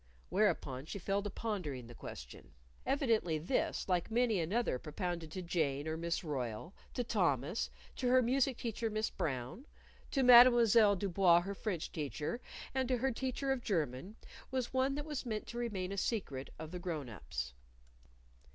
[0.29, 2.53] Whereupon she fell to pondering the question.
[2.87, 8.23] Evidently this, like many another propounded to Jane or Miss Royle; to Thomas; to her
[8.23, 9.67] music teacher, Miss Brown;
[10.09, 12.41] to Mademoiselle Du Bois, her French teacher;
[12.73, 14.15] and to her teacher of German,
[14.49, 17.53] was one that was meant to remain a secret of the grown ups.